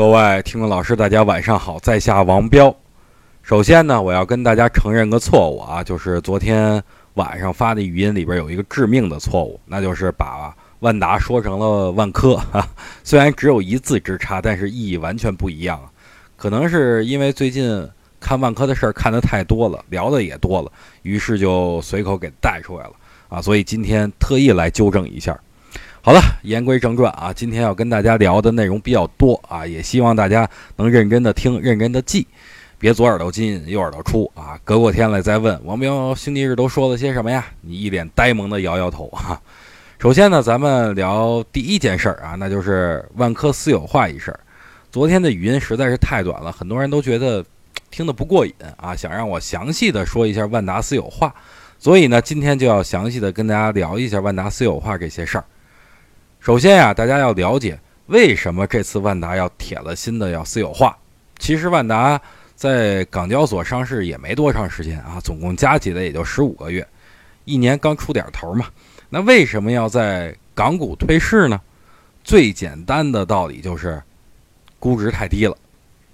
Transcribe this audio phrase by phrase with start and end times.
[0.00, 2.74] 各位听众老师，大家晚上好，在下王彪。
[3.42, 6.82] 首先呢，我要跟大家承认个错误啊，就是昨天
[7.16, 12.66] 晚上发的语音里边有一个致命的错误，那就是把万达说成了万科啊。
[13.04, 15.78] 虽然只有一字之差，但是意义完全不一样。
[16.34, 17.86] 可能是因为最近
[18.18, 20.72] 看万科的事儿看得太多了，聊的也多了，
[21.02, 22.92] 于是就随口给带出来了
[23.28, 23.42] 啊。
[23.42, 25.38] 所以今天特意来纠正一下。
[26.02, 32.26] 好了，言归正传啊，今天要跟大家聊的内容比较多啊，也希望大家能认真的听，认真的记，
[32.78, 34.58] 别左耳朵进右耳朵出啊。
[34.64, 37.44] 隔过天来再问王彪星期日都说了些什么呀？
[37.60, 39.38] 你一脸呆萌的摇摇头啊。
[40.00, 44.34] 首先呢，咱们聊第一件事儿啊，那就是万科私有化一事。
[44.90, 47.44] 昨天的语音实在是太短了，很多人都觉得
[47.90, 51.34] 听得不过瘾啊，想让我详细的说一下万达私有化，
[51.78, 55.44] 所以呢，今天就要详细的跟大家聊一下万达私有化这些事儿。
[56.40, 60.96] 首先呀，大家要了解为什么这次万达要铁了心的要私有化。
[61.38, 62.18] 其实万达
[62.56, 66.86] 在港交所上市也没多长时间啊，总共加起来也就十五个月，
[67.44, 68.64] 一年刚出点头嘛。
[69.10, 71.60] 那为什么要在港股退市呢？
[72.24, 74.02] 最简单的道理就是
[74.78, 75.54] 估值太低了。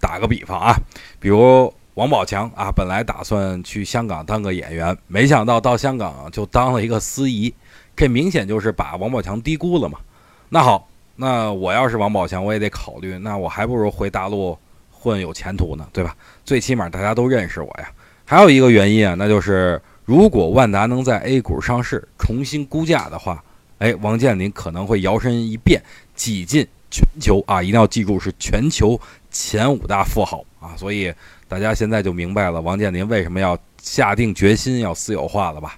[0.00, 0.74] 打个比方啊，
[1.20, 7.54] 比如王宝强啊，本来打算去香港当个演员，没想到到香港就当了一个司仪，
[7.94, 10.00] 这明显就是把王宝强低估了嘛。
[10.48, 14.56] 那好，那我要是王宝强，我也得考虑，那我还不如回大陆
[14.90, 16.14] 混有前途呢，对吧？
[16.44, 17.90] 最起码大家都认识我呀。
[18.24, 23.42] 还有一个原因啊，那就是如果万达能在 A 股上市，重新估价的话，
[23.78, 25.82] 哎，王健林可能会摇身一变，
[26.14, 27.62] 挤进全球啊！
[27.62, 30.74] 一定要记住，是全球前五大富豪啊！
[30.76, 31.12] 所以
[31.48, 35.76] 大家现在就明白了王健林为什么要下定决心要私有化了吧？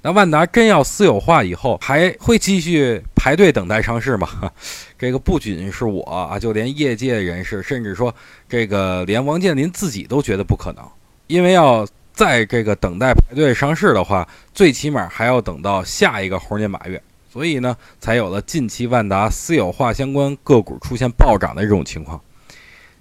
[0.00, 4.28] 那万达真要私有化以后，还会继续排队等待上市吗？
[4.96, 8.14] 这个不仅是我啊，就连业界人士，甚至说
[8.48, 10.84] 这个连王健林自己都觉得不可能，
[11.26, 17.02] 因为要在这个等待排队上市的话，最起码还要等到下一个猴年马月，
[17.32, 22.20] 所以呢，才有了近期万达私有化相关个股出现暴涨的这种情况。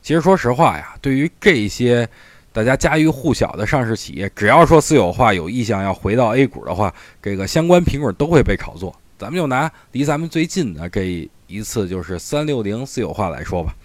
[0.01, 2.09] 其实说实话呀，对于这些。
[2.57, 6.91] 大家家喻户晓的上市企业，只要说私有化有意向要回到 A 股的话，
[7.21, 8.95] 这个相关品种都会被炒作。
[9.15, 13.75] 咱们就拿离咱们最近的这一次，就是三六零私有化来说吧，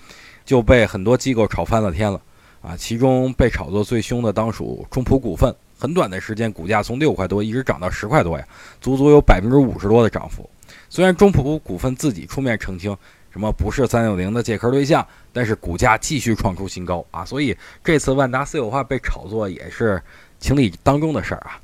[0.47, 2.19] 就被很多机构炒翻了天了
[2.63, 2.75] 啊！
[2.75, 8.49] 其中被炒作最凶的当属中普股份，很短的时间股价从六块多一直涨到十块多呀，
[8.81, 10.49] 足足有百分之五十多的涨幅。
[10.89, 12.97] 虽然中普股份自己出面澄清。
[13.33, 15.07] 什么不是三六零的借壳对象？
[15.33, 17.25] 但是股价继续创出新高啊！
[17.25, 20.01] 所以这次万达私有化被炒作也是
[20.39, 21.59] 情理当中的事儿啊！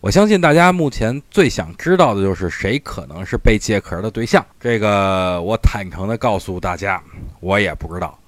[0.00, 4.44] 我相信大家目前最想知道的就是谁可能是被借壳的对象。
[4.58, 7.00] 这个我坦诚的告诉大家，
[7.38, 8.18] 我也不知道。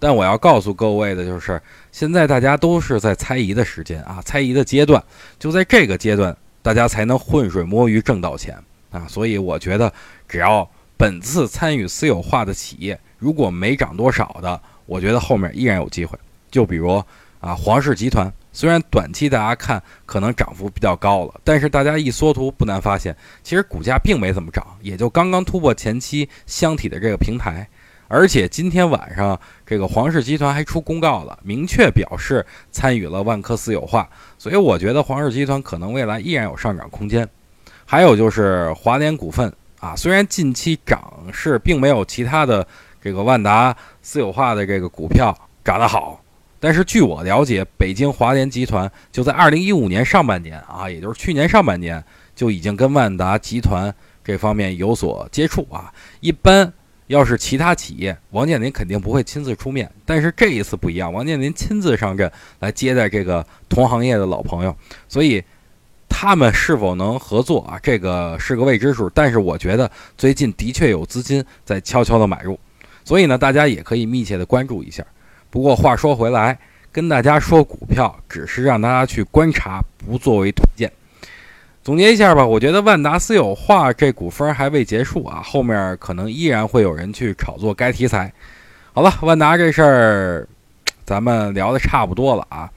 [0.00, 5.00] 但我要告诉各位的就是，现在大家都是在猜疑的时间啊，猜疑的阶段，
[5.38, 8.58] 就在这个阶段，大家才能浑水摸鱼挣到钱
[8.90, 9.06] 啊！
[9.08, 9.92] 所以我觉得，
[10.28, 10.68] 只要。
[11.02, 16.16] 本次参与私有化的企业，如果没涨多少的，我觉得后面依然有机会。
[16.48, 17.02] 就比如
[17.40, 27.68] 啊，黄氏集团，虽然短期大家看可能涨幅比较高了，但是大家一缩图，不难发现，其实股价并没怎么涨，也就刚刚突破前期箱体的这个平台。
[28.06, 34.08] 而且今天晚上，这个黄氏集团还出公告了，明确表示参与了万科私有化，
[34.38, 37.28] 所以我觉得黄氏集团可能未来依然有上涨空间。
[37.84, 39.52] 还有就是华联股份。
[39.82, 42.64] 啊，虽然近期涨势并没有其他的
[43.02, 46.22] 这个万达私有化的这个股票涨得好，
[46.60, 53.92] 但是据我了解，北京华联集团就在二零一五年上半年啊，也就是去年上半年就已经跟万达集团
[54.22, 55.92] 这方面有所接触啊。
[56.20, 56.72] 一般
[57.08, 64.76] 要是其他企业，王健林肯定不会亲自出面，但是这一次不一样，王健林亲自上阵来接待这个同行业的老朋友，
[65.08, 65.42] 所以。
[66.22, 67.76] 他们是否能合作啊？
[67.82, 69.10] 这个是个未知数。
[69.10, 72.56] 但是我觉得最近的确有资金在悄悄的买入，
[73.04, 75.04] 所以呢，大家也可以密切的关注一下。
[75.50, 76.56] 不过话说回来，
[76.92, 80.88] 跟大家说股票只是让大家去观察，不作为推荐。
[81.82, 88.32] 总结一下吧，我觉得万达私有化这股风还未结束啊，后面可能依然会有人去炒作该题材。
[88.92, 90.48] 好了，万达这事儿
[91.04, 92.70] 咱们聊的差不多了啊。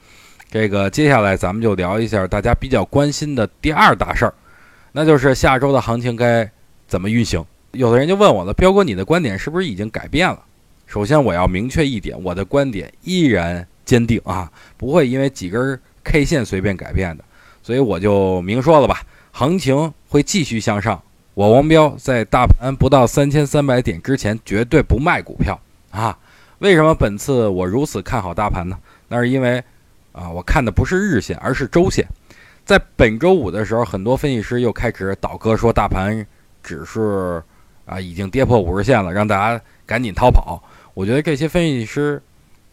[0.58, 4.32] 这个接下来咱们就聊一下大家比较关心的第二大事儿，
[4.90, 6.50] 那就是下周的行情该
[6.88, 7.44] 怎么运行。
[7.72, 10.42] 有的人就问我了，彪哥，你的观点是不是已经改变了？
[10.86, 17.24] 首先我要明确一点，我的观点依然坚定啊，不会因为几根 K 线随便改变的。
[17.62, 20.98] 所以我就明说了吧，行情会继续向上。
[21.34, 25.60] 我王彪在大盘不到三千三百点之前绝对不卖股票
[25.90, 26.18] 啊。
[26.60, 28.78] 为什么本次我如此看好大盘呢？
[29.08, 29.62] 那是因为
[30.16, 32.06] 啊，我看的不是日线，而是周线。
[32.64, 36.26] 在本周五的时候，很多分析师又开始倒戈，说大盘
[36.62, 37.40] 指数
[37.84, 40.60] 啊已经跌破五十线了，让大家赶紧逃跑。
[40.94, 42.20] 我觉得这些分析师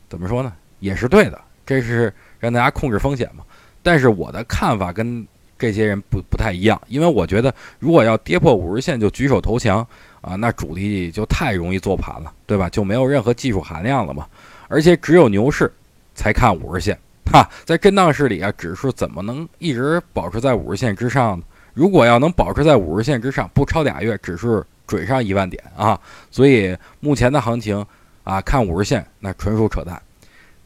[0.07, 3.44] 怎么说呢，也是对的，这是让大家控制风险嘛。
[3.84, 5.28] 但是我的看法跟
[5.60, 9.86] 这些人不不太一样，因为我觉得如果要跌破五十线就举手投降
[10.22, 12.69] 啊，那主力就太容易做盘了，对吧？
[12.69, 14.25] 就没有任何技术含量了嘛。
[14.69, 15.72] 而且只有牛市
[16.16, 16.98] 才看五十线。
[17.31, 21.46] 哈，在震荡市里啊，指数怎么能一直保持在五十线之上呢？
[21.74, 26.00] 如果要能保持在五十线之上，不超俩月，指数准上一万点啊！
[26.30, 27.84] 所以目前的行情
[28.24, 30.00] 啊，看五十线那纯属扯淡。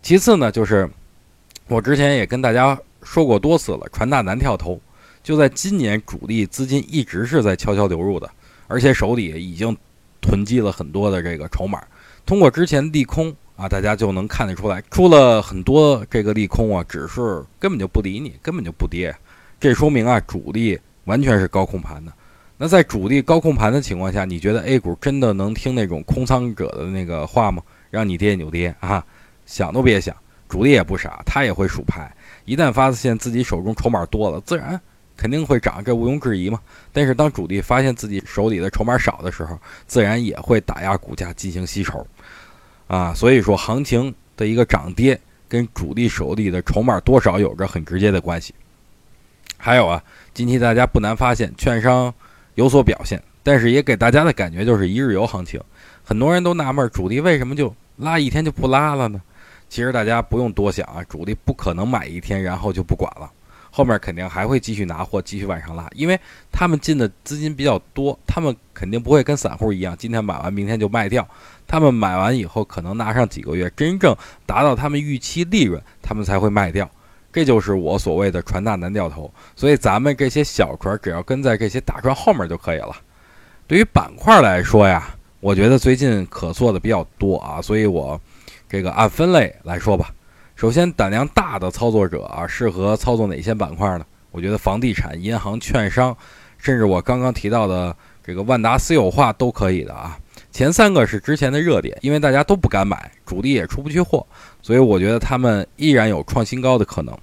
[0.01, 0.89] 其次呢，就是
[1.68, 4.81] 我之前也跟大家说过多次了，船大难跳头。
[5.24, 8.30] 就在今年，主力资金一直是在悄悄流入的，
[8.68, 9.77] 而且手里已经
[10.19, 11.81] 囤积了很多的这个筹码。
[12.25, 13.33] 通过之前利空。
[13.57, 19.13] 啊，大家就能看得出来，出了很多这个利空啊，指数根本就不理你，根本就不跌，
[19.59, 22.13] 这说明啊，主力完全是高控盘的。
[22.56, 27.62] 那在主力高控盘的情况下，你觉得 A 股真的能听那种空仓者的那个话吗？
[27.89, 29.04] 让你跌你就跌啊，
[29.45, 30.15] 想都别想。
[30.48, 32.15] 主力也不傻，他也会数牌，
[32.45, 34.80] 一旦发现自己手中筹码多了，自然
[35.18, 36.60] 肯定会涨，这毋庸置疑嘛。
[36.94, 42.06] 但是当主力发现自己手里的筹码少的时候，自然也会打压股价进行吸筹。
[42.88, 48.54] 啊，所以说行情的一个涨跌跟主力手里的筹码多少有着很直接的关系。
[49.57, 50.04] 还有啊，
[50.34, 52.13] 近期大家不难发现，券商
[52.56, 55.60] 有所表现，但是也给大家的感觉就是一日游行情。
[56.04, 59.22] 很多人都纳闷，主力为什么就拉一天就不拉了呢？
[59.68, 63.30] 其实大家不用多想啊，主力不可能买一天然后就不管了。
[63.77, 66.19] 后面肯定还会继续拿货，继续往上拉，因为
[66.51, 71.27] 他们进的资金比较多，他们肯定不会跟散户一样，今天买完明天就卖掉。
[71.68, 76.89] 他们买完以后，可能拿上几个月，真正达到他们预期利润，他们才会卖掉。
[77.31, 79.31] 这就是我所谓的船大难掉头。
[79.56, 82.95] 所以咱们这些小船只要跟在这些大船后面就可以了。
[83.68, 88.19] 对于板块来说呀，我觉得最近可做的比较多啊，所以我
[88.68, 90.12] 这个按分类来说吧。
[90.57, 94.06] 首先，胆量大的操作者啊，适合操作哪些板块呢？
[94.31, 96.18] 我觉得房地产、银行、券商，
[96.57, 100.18] 甚至我刚刚提到的这个万达私有化都可以的啊。
[100.51, 104.25] 前三个是之前的热点，因为大家都不敢买，主力也出不去货，
[104.63, 107.15] 所以我觉得他们依然有创新高的可能。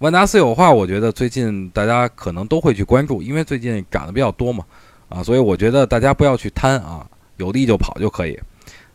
[0.00, 4.62] 万达私有化，我觉得最近大家可能都会去关注，因为最近涨得比较多嘛，
[5.08, 7.06] 啊，所以我觉得大家不要去贪啊，
[7.38, 8.38] 有利就跑就可以。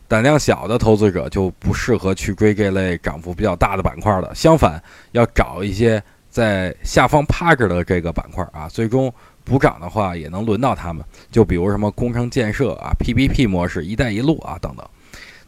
[0.06, 9.12] 胆量小的投资者就不适合去追这类涨幅比较大的板块了，相反要找一些在下方趴着的这个板块啊，最终
[9.44, 11.04] 补涨的话也能轮到他们。
[11.30, 14.86] 就比如什么工程建设啊、PPP 模式、一带一路啊等等。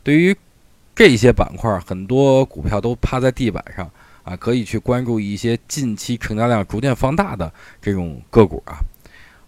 [0.02, 0.34] 对于
[0.94, 3.90] 这些板块，很多股票都趴在地板上
[4.22, 8.80] 啊，可以去关注一些近期成交量逐渐放大的这种个股啊。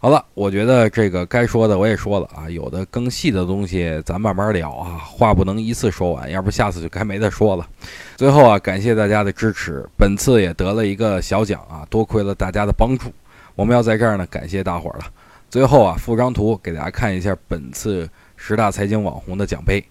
[0.01, 7.67] 好了，我觉得这个该说的我也说了啊，有的更细的东西咱慢慢聊啊，话不能一次说完，要不下次就该没得说了。
[8.15, 13.13] 最后啊，感谢大家的支持，本次也得了一个小奖啊，多亏了大家的帮助，
[13.57, 15.07] 我们要在这儿呢感谢大伙儿了。
[15.51, 19.85] 最后啊，附张图给大家看一下本次十大财经网红的奖杯。